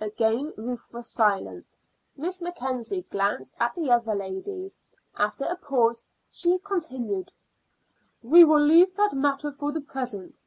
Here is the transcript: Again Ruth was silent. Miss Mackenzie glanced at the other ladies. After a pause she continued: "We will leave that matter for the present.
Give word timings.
Again 0.00 0.52
Ruth 0.56 0.88
was 0.92 1.08
silent. 1.08 1.76
Miss 2.16 2.40
Mackenzie 2.40 3.06
glanced 3.12 3.54
at 3.60 3.76
the 3.76 3.92
other 3.92 4.12
ladies. 4.12 4.80
After 5.16 5.44
a 5.44 5.54
pause 5.54 6.04
she 6.32 6.58
continued: 6.58 7.32
"We 8.20 8.42
will 8.42 8.58
leave 8.60 8.96
that 8.96 9.12
matter 9.12 9.52
for 9.52 9.70
the 9.70 9.80
present. 9.80 10.40